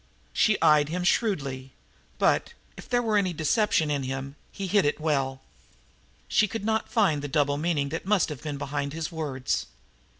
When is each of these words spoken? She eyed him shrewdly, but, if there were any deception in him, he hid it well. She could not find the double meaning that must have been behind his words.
She 0.33 0.59
eyed 0.63 0.89
him 0.89 1.03
shrewdly, 1.03 1.73
but, 2.17 2.55
if 2.75 2.89
there 2.89 3.03
were 3.03 3.17
any 3.17 3.33
deception 3.33 3.91
in 3.91 4.01
him, 4.01 4.35
he 4.51 4.65
hid 4.65 4.83
it 4.83 4.99
well. 4.99 5.41
She 6.27 6.47
could 6.47 6.65
not 6.65 6.89
find 6.89 7.21
the 7.21 7.27
double 7.27 7.59
meaning 7.59 7.89
that 7.89 8.03
must 8.07 8.29
have 8.29 8.41
been 8.41 8.57
behind 8.57 8.93
his 8.93 9.11
words. 9.11 9.67